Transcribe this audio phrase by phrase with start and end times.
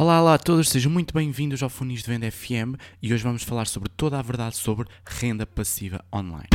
[0.00, 3.42] Olá, olá a todos, sejam muito bem-vindos ao Funis de Venda FM e hoje vamos
[3.42, 6.48] falar sobre toda a verdade sobre renda passiva online.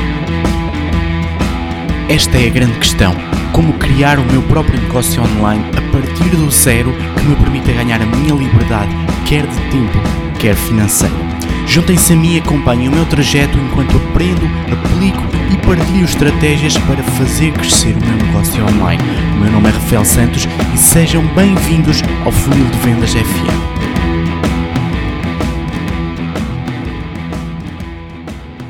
[2.10, 3.14] Esta é a grande questão:
[3.54, 6.90] como criar o meu próprio negócio online a partir do zero
[7.20, 8.92] que me permita ganhar a minha liberdade,
[9.30, 10.00] quer de tempo,
[10.42, 11.25] quer financeira.
[11.68, 15.22] Juntem-se a mim e acompanhem o meu trajeto enquanto aprendo, aplico
[15.52, 19.02] e partilho estratégias para fazer crescer o meu negócio online.
[19.36, 20.44] O meu nome é Rafael Santos
[20.74, 23.76] e sejam bem-vindos ao Funil de Vendas FM.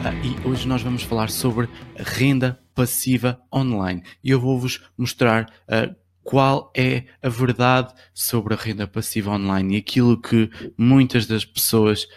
[0.04, 6.72] Ah, hoje nós vamos falar sobre renda passiva online e eu vou-vos mostrar uh, qual
[6.76, 12.08] é a verdade sobre a renda passiva online e aquilo que muitas das pessoas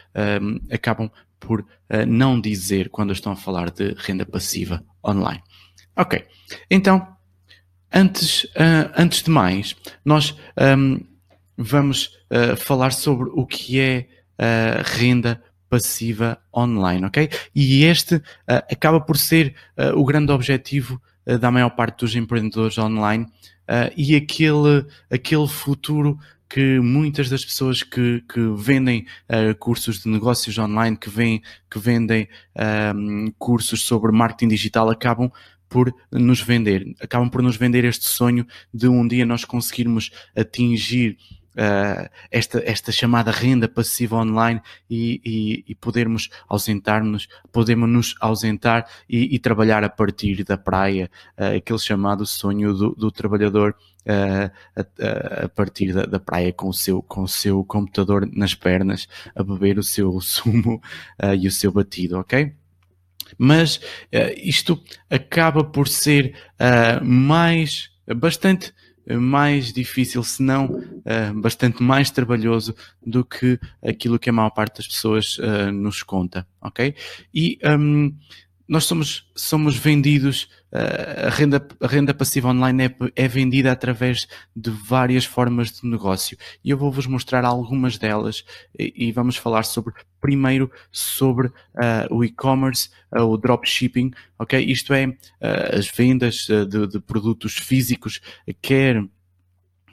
[0.42, 5.42] um, acabam por uh, não dizer quando estão a falar de renda passiva online.
[5.94, 6.24] Ok,
[6.70, 7.06] então,
[7.92, 11.00] antes, uh, antes de mais, nós um,
[11.54, 14.08] vamos uh, falar sobre o que é
[14.84, 17.28] renda passiva online, ok?
[17.52, 19.52] E este acaba por ser
[19.96, 21.02] o grande objetivo
[21.40, 23.26] da maior parte dos empreendedores online
[23.68, 30.08] uh, e aquele, aquele futuro que muitas das pessoas que, que vendem uh, cursos de
[30.08, 32.26] negócios online, que, vem, que vendem
[32.96, 35.30] um, cursos sobre marketing digital, acabam
[35.68, 41.18] por nos vender, acabam por nos vender este sonho de um dia nós conseguirmos atingir
[41.54, 48.88] uh, esta, esta chamada renda passiva online e, e, e podermos ausentar-nos, podemos nos ausentar
[49.08, 53.74] e, e, trabalhar a partir da praia, uh, aquele chamado sonho do, do trabalhador
[54.06, 58.54] uh, a, a, partir da, da, praia com o, seu, com o seu computador nas
[58.54, 60.80] pernas, a beber o seu sumo
[61.38, 62.52] e o seu batido, ok?
[63.36, 63.80] Mas
[64.36, 66.34] isto acaba por ser
[67.02, 68.72] mais bastante
[69.16, 72.74] mais difícil, se não uh, bastante mais trabalhoso
[73.04, 76.94] do que aquilo que a maior parte das pessoas uh, nos conta, ok?
[77.32, 78.14] E um,
[78.68, 84.28] nós somos, somos vendidos, uh, a, renda, a renda passiva online é, é, vendida através
[84.54, 86.36] de várias formas de negócio.
[86.62, 88.44] E eu vou-vos mostrar algumas delas
[88.78, 91.52] e, e, vamos falar sobre, primeiro, sobre uh,
[92.10, 94.62] o e-commerce, uh, o dropshipping, ok?
[94.62, 95.16] Isto é,
[95.72, 98.20] as vendas de, de produtos físicos,
[98.60, 99.02] quer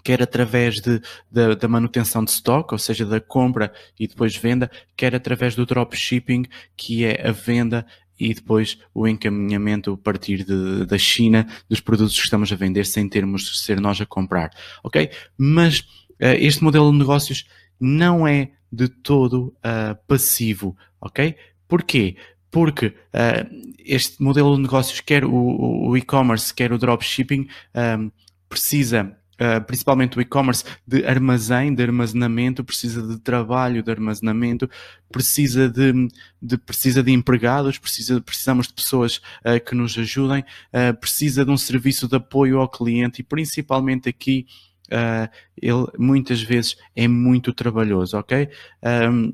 [0.05, 4.69] quer através de, de, da manutenção de stock, ou seja, da compra e depois venda,
[4.95, 6.45] quer através do dropshipping,
[6.77, 7.83] que é a venda
[8.19, 12.85] e depois o encaminhamento a partir de, da China dos produtos que estamos a vender
[12.85, 14.51] sem termos de ser nós a comprar,
[14.83, 15.09] ok?
[15.37, 17.45] Mas uh, este modelo de negócios
[17.79, 21.35] não é de todo uh, passivo, ok?
[21.67, 22.15] Porquê?
[22.49, 27.47] Porque uh, este modelo de negócios, quer o, o e-commerce, quer o dropshipping,
[28.49, 34.69] precisa Uh, principalmente o e-commerce, de armazém, de armazenamento, precisa de trabalho de armazenamento,
[35.11, 36.07] precisa de,
[36.41, 41.51] de precisa de empregados, precisa, precisamos de pessoas uh, que nos ajudem, uh, precisa de
[41.51, 44.45] um serviço de apoio ao cliente e principalmente aqui
[45.59, 48.47] ele muitas vezes é muito trabalhoso, ok?
[49.11, 49.33] Um,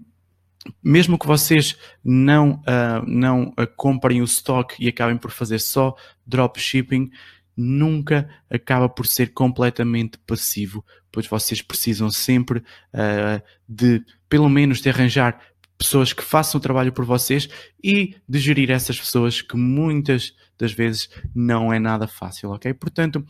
[0.83, 5.95] mesmo que vocês não, uh, não comprem o stock e acabem por fazer só
[6.25, 7.09] dropshipping,
[7.56, 14.89] nunca acaba por ser completamente passivo, pois vocês precisam sempre uh, de, pelo menos, de
[14.89, 15.39] arranjar
[15.78, 17.50] pessoas que façam o trabalho por vocês
[17.84, 22.72] e de gerir essas pessoas que muitas das vezes não é nada fácil, ok?
[22.73, 23.25] Portanto,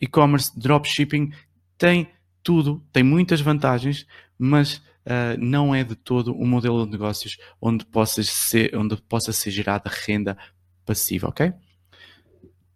[0.00, 1.32] e-commerce, dropshipping
[1.76, 2.08] tem
[2.42, 4.06] tudo, tem muitas vantagens,
[4.38, 9.32] mas uh, não é de todo um modelo de negócios onde possa ser, onde possa
[9.32, 10.38] ser gerada renda
[10.86, 11.52] passiva, ok?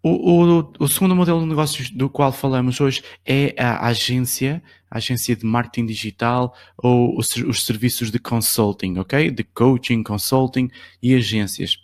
[0.02, 4.98] O, o, o, segundo modelo de negócios do qual falamos hoje é a agência, a
[4.98, 9.30] agência de marketing digital ou os, os serviços de consulting, ok?
[9.30, 10.68] De coaching, consulting
[11.00, 11.78] e agências.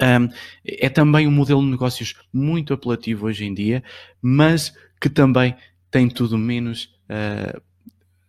[0.00, 0.28] Um,
[0.64, 3.84] é também um modelo de negócios muito apelativo hoje em dia,
[4.20, 5.54] mas que também
[5.92, 7.60] tem tudo menos uh,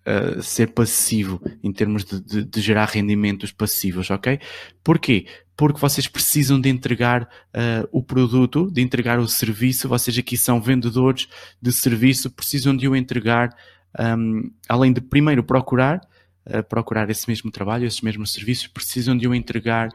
[0.10, 4.40] uh, ser passivo em termos de, de, de, gerar rendimentos passivos, ok?
[4.84, 5.28] Porquê?
[5.56, 10.60] Porque vocês precisam de entregar uh, o produto, de entregar o serviço, vocês aqui são
[10.60, 11.28] vendedores
[11.62, 13.56] de serviço, precisam de o entregar,
[14.00, 16.02] um, além de primeiro procurar,
[16.46, 19.90] uh, procurar esse mesmo trabalho, esses mesmos serviços, precisam de o entregar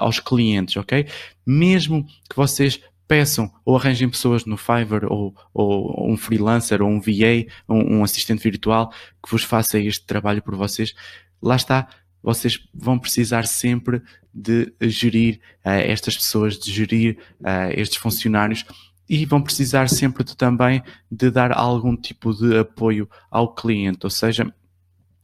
[0.00, 1.06] aos clientes, ok?
[1.46, 2.80] Mesmo que vocês
[3.12, 8.04] peçam ou arranjem pessoas no Fiverr ou, ou, um freelancer ou um VA, um, um,
[8.04, 8.90] assistente virtual
[9.22, 10.94] que vos faça este trabalho por vocês.
[11.42, 11.88] Lá está,
[12.22, 14.00] vocês vão precisar sempre
[14.32, 18.64] de gerir uh, estas pessoas, de gerir uh, estes funcionários
[19.06, 24.10] e vão precisar sempre de, também de dar algum tipo de apoio ao cliente, ou
[24.10, 24.50] seja,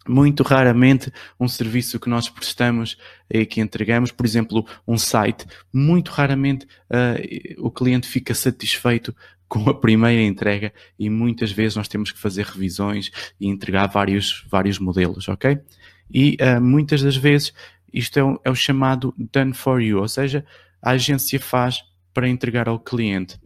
[0.08, 2.96] muito raramente um serviço que nós prestamos
[3.30, 9.14] e que entregamos, por exemplo, um site, muito raramente uh, o cliente fica satisfeito
[9.48, 13.10] com a primeira entrega e muitas vezes nós temos que fazer revisões
[13.40, 15.58] e entregar vários, vários modelos, ok?
[16.12, 17.52] E uh, muitas das vezes
[17.92, 20.44] isto é o, é o chamado done for you, ou seja,
[20.82, 21.82] a agência faz
[22.12, 23.38] para entregar ao cliente.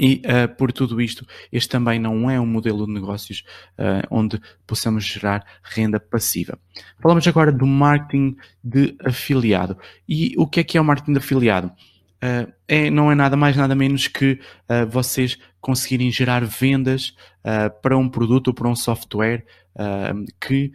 [0.00, 3.44] E uh, por tudo isto, este também não é um modelo de negócios
[3.78, 6.58] uh, onde possamos gerar renda passiva.
[7.02, 9.76] Falamos agora do marketing de afiliado.
[10.08, 11.70] E o que é que é o marketing de afiliado?
[12.16, 14.40] Uh, é, não é nada mais, nada menos que
[14.88, 17.14] vocês conseguirem gerar vendas
[17.82, 19.44] para um produto ou para um software
[20.40, 20.70] que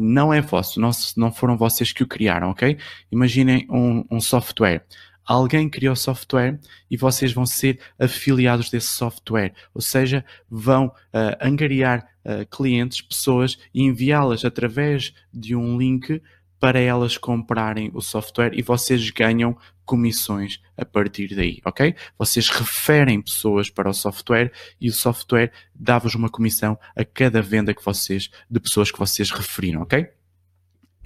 [0.00, 2.76] não é vosso, não, não foram vocês que o criaram, ok?
[3.12, 4.84] Imaginem um, um software
[5.26, 6.58] alguém criou software
[6.90, 13.58] e vocês vão ser afiliados desse software, ou seja, vão uh, angariar uh, clientes, pessoas
[13.74, 16.22] e enviá-las através de um link
[16.58, 21.94] para elas comprarem o software e vocês ganham comissões a partir daí, ok?
[22.18, 27.74] Vocês referem pessoas para o software e o software dá-vos uma comissão a cada venda
[27.74, 30.08] que vocês, de pessoas que vocês referiram, ok?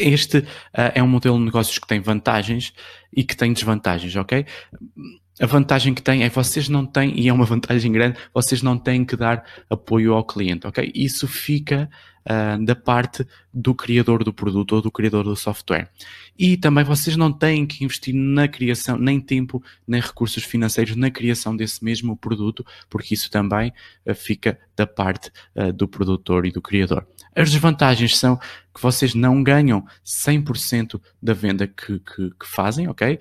[0.01, 0.47] Este uh,
[0.95, 2.73] é um modelo de negócios que tem vantagens
[3.15, 4.47] e que tem desvantagens, ok?
[5.41, 8.77] A vantagem que tem é vocês não têm, e é uma vantagem grande, vocês não
[8.79, 10.91] têm que dar apoio ao cliente, ok?
[10.95, 11.89] Isso fica
[12.27, 15.91] uh, da parte do criador do produto ou do criador do software.
[16.39, 21.11] E também vocês não têm que investir na criação, nem tempo, nem recursos financeiros na
[21.11, 23.73] criação desse mesmo produto, porque isso também
[24.07, 27.07] uh, fica da parte uh, do produtor e do criador.
[27.35, 28.39] As desvantagens são
[28.75, 33.19] que vocês não ganham 100% da venda que, que, que, fazem, ok?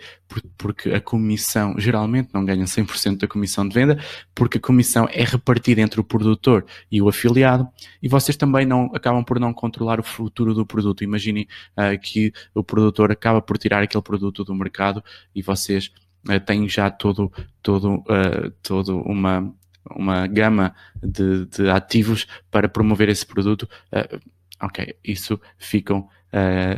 [0.58, 4.00] Porque a comissão, geralmente não ganham 100% da comissão de venda,
[4.36, 7.68] porque a comissão é repartida entre o produtor e o afiliado,
[8.02, 11.04] e vocês também não acabam por não controlar o futuro do produto.
[11.04, 11.48] Imaginem
[11.78, 15.04] uh, que o produtor acaba por tirar aquele produto do mercado
[15.34, 15.92] e vocês
[16.28, 17.32] uh, têm já todo,
[17.62, 19.54] todo, uh, todo uma
[19.96, 24.20] uma gama de, de ativos para promover esse produto, uh,
[24.62, 26.08] ok, isso ficam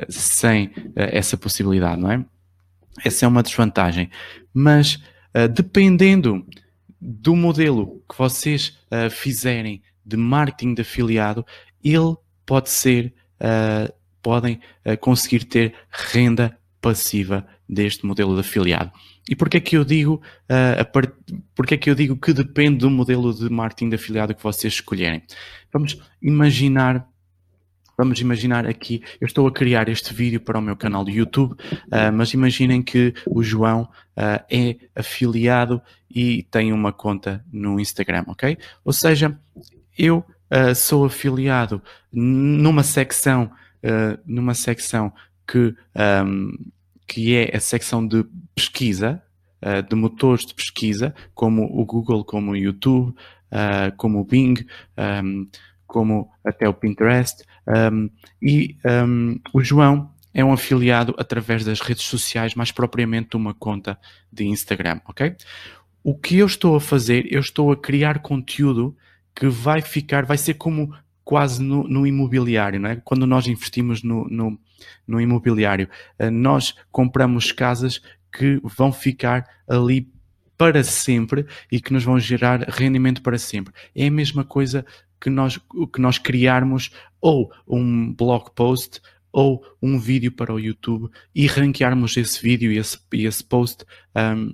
[0.07, 2.23] sem essa possibilidade, não é?
[3.03, 4.09] Essa é uma desvantagem.
[4.53, 4.97] Mas
[5.53, 6.47] dependendo
[7.01, 8.79] do modelo que vocês
[9.09, 11.45] fizerem de marketing de afiliado,
[11.83, 13.13] ele pode ser,
[14.21, 14.59] podem
[14.99, 18.91] conseguir ter renda passiva deste modelo de afiliado.
[19.29, 21.13] E porquê que eu digo, uh, part...
[21.55, 25.23] porquê que eu digo que depende do modelo de marketing de afiliado que vocês escolherem?
[25.71, 27.07] Vamos imaginar
[27.97, 31.51] Vamos imaginar aqui, eu estou a criar este vídeo para o meu canal do YouTube,
[31.51, 35.79] uh, mas imaginem que o João uh, é afiliado
[36.09, 38.57] e tem uma conta no Instagram, ok?
[38.83, 39.37] Ou seja,
[39.95, 41.81] eu uh, sou afiliado
[42.11, 43.51] numa secção,
[44.27, 45.11] numa secção
[45.47, 45.75] que
[46.23, 46.51] um,
[47.11, 48.25] que é a secção de
[48.55, 49.21] pesquisa,
[49.61, 53.09] uh, de motores de pesquisa, como o Google, como o YouTube,
[53.51, 54.65] uh, como o Bing,
[54.97, 55.45] um,
[55.85, 57.43] como até o Pinterest.
[57.67, 58.09] Um,
[58.41, 58.77] e
[59.53, 63.99] o João é um afiliado através das redes sociais, mais propriamente uma conta
[64.31, 65.35] de Instagram, ok?
[66.01, 68.95] O que eu estou a fazer, eu estou a criar conteúdo
[69.35, 70.93] que vai ficar, vai ser como
[71.23, 72.95] quase no, no imobiliário, não é?
[72.97, 74.59] Quando nós investimos no, no,
[75.07, 75.87] no imobiliário,
[76.19, 80.11] uh, nós compramos casas que vão ficar ali
[80.57, 83.73] para sempre e que nos vão gerar rendimento para sempre.
[83.95, 84.85] É a mesma coisa
[85.19, 85.59] que nós,
[85.93, 92.17] que nós criarmos ou um blog post ou um vídeo para o YouTube e ranquearmos
[92.17, 93.85] esse vídeo e esse, esse post
[94.15, 94.53] um,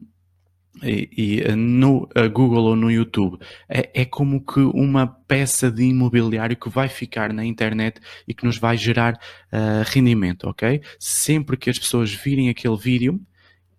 [0.83, 3.39] e, e, eh, no eh, Google ou no YouTube.
[3.67, 8.45] É, é, como que uma peça de imobiliário que vai ficar na internet e que
[8.45, 10.81] nos vai gerar uh, rendimento, ok?
[10.99, 13.19] Sempre que as pessoas virem aquele vídeo,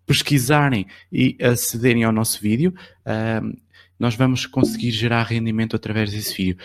[0.05, 2.73] pesquisarem e acederem ao nosso vídeo,
[3.05, 3.57] uh,
[3.99, 6.57] nós vamos conseguir gerar rendimento através desse vídeo.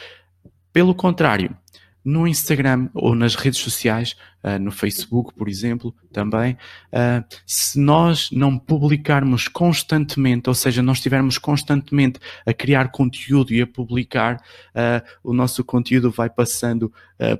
[0.72, 1.56] Pelo contrário,
[2.04, 6.52] no Instagram ou nas redes sociais, uh, no Facebook, por exemplo, também,
[6.92, 13.62] uh, se nós não publicarmos constantemente, ou seja, não estivermos constantemente a criar conteúdo e
[13.62, 16.92] a publicar, uh, o nosso conteúdo vai passando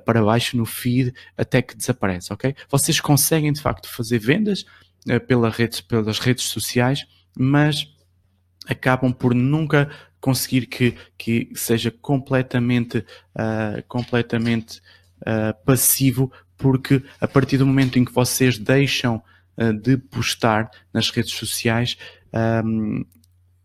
[0.05, 2.55] para baixo no feed até que desaparece, ok?
[2.69, 4.65] Vocês conseguem de facto fazer vendas
[5.27, 7.05] pela rede, pelas redes sociais,
[7.37, 7.94] mas
[8.67, 12.99] acabam por nunca conseguir que, que seja completamente,
[13.35, 14.81] uh, completamente
[15.21, 19.21] uh, passivo, porque a partir do momento em que vocês deixam
[19.57, 21.97] uh, de postar nas redes sociais,
[22.63, 23.05] um,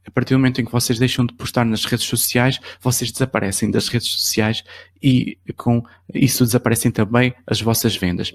[0.06, 3.70] a partir do momento em que vocês deixam de postar nas redes sociais, vocês desaparecem
[3.70, 4.64] das redes sociais
[5.02, 8.32] e com isso desaparecem também as vossas vendas.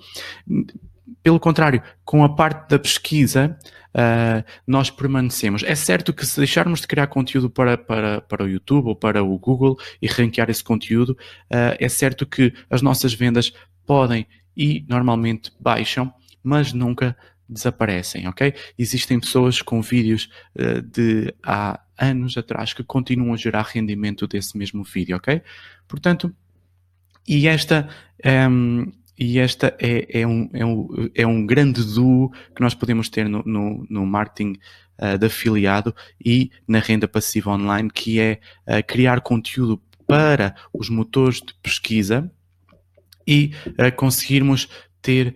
[1.22, 3.58] Pelo contrário, com a parte da pesquisa,
[3.96, 5.64] uh, nós permanecemos.
[5.64, 9.24] É certo que se deixarmos de criar conteúdo para, para, para o YouTube ou para
[9.24, 13.52] o Google e ranquear esse conteúdo, uh, é certo que as nossas vendas
[13.86, 17.16] podem e normalmente baixam, mas nunca
[17.48, 18.54] desaparecem, ok?
[18.78, 24.58] Existem pessoas com vídeos uh, de há anos atrás que continuam a gerar rendimento desse
[24.58, 25.42] mesmo vídeo, ok?
[25.88, 26.34] Portanto,
[27.28, 27.88] e esta,
[28.24, 32.74] um, ehm, e esta é, é, um, é, um, é um grande duo que nós
[32.74, 34.58] podemos ter no, no, no marketing
[35.00, 40.90] uh, de afiliado e na renda passiva online, que é uh, criar conteúdo para os
[40.90, 42.30] motores de pesquisa
[43.26, 44.68] e uh, conseguirmos
[45.06, 45.36] ter,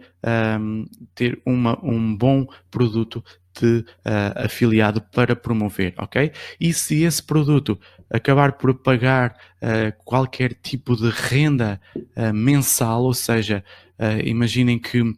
[0.60, 3.24] um, ter uma, um bom produto
[3.62, 6.32] de uh, afiliado para promover, ok?
[6.60, 13.14] E se esse produto acabar por pagar uh, qualquer tipo de renda uh, mensal, ou
[13.14, 13.64] seja,
[14.24, 15.16] imaginem que um,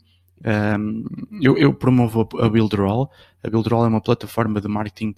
[1.39, 3.11] eu, eu, promovo a Buildroll.
[3.43, 5.15] A Buildroll é uma plataforma de marketing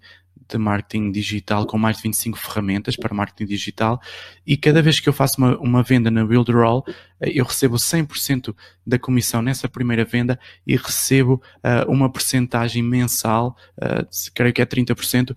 [0.48, 4.02] de marketing digital com mais de 25 ferramentas para marketing digital
[4.46, 6.84] e cada vez que eu faço uma, uma venda na Builderall,
[7.22, 8.54] eh, eu recebo 100%
[8.86, 14.66] da comissão nessa primeira venda e recebo uh, uma percentagem mensal, uh, creio que é
[14.66, 15.36] 30% uh,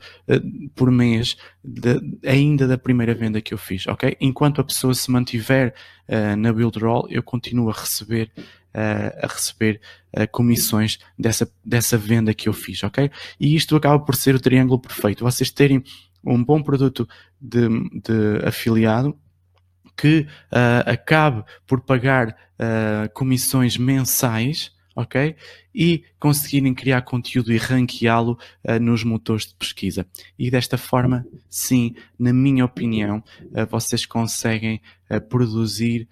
[0.74, 4.16] por mês, de, ainda da primeira venda que eu fiz, ok?
[4.20, 5.72] Enquanto a pessoa se mantiver
[6.08, 8.32] uh, na Builderall, eu continuo a receber
[9.22, 9.80] a receber
[10.30, 13.10] comissões dessa, dessa venda que eu fiz, ok?
[13.40, 15.24] E isto acaba por ser o triângulo perfeito.
[15.24, 15.82] Vocês terem
[16.24, 17.08] um bom produto
[17.40, 17.68] de,
[18.02, 19.16] de afiliado
[19.96, 25.36] que uh, acabe por pagar uh, comissões mensais, ok?
[25.74, 30.06] E conseguirem criar conteúdo e ranqueá-lo uh, nos motores de pesquisa.
[30.38, 33.22] E desta forma, sim, na minha opinião,
[33.70, 34.80] vocês conseguem
[35.28, 36.08] produzir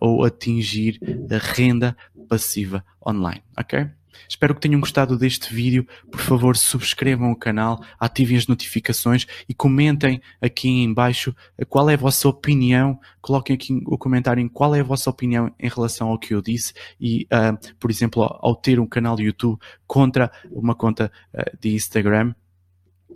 [0.00, 0.98] ou atingir
[1.38, 1.96] renda
[2.28, 3.88] passiva online, ok?
[4.28, 5.86] Espero que tenham gostado deste vídeo.
[6.10, 11.34] Por favor, subscrevam o canal, ativem as notificações e comentem aqui em baixo
[11.68, 12.98] qual é a vossa opinião.
[13.20, 16.42] Coloquem aqui o comentário em qual é a vossa opinião em relação ao que eu
[16.42, 21.58] disse e, uh, por exemplo, ao ter um canal de YouTube contra uma conta uh,
[21.60, 22.34] de Instagram.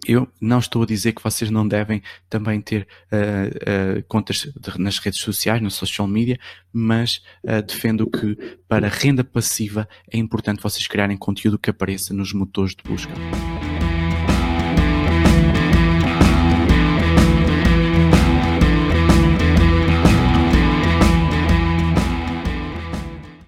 [0.06, 4.78] Eu não estou a dizer que vocês não devem também ter uh, uh, contas de,
[4.78, 6.38] nas redes sociais, no social media,
[6.72, 8.36] mas uh, defendo que
[8.68, 13.12] para renda passiva é importante vocês criarem conteúdo que apareça nos motores de busca.